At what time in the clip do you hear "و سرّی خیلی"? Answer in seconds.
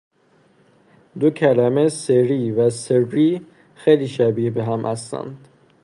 2.57-4.07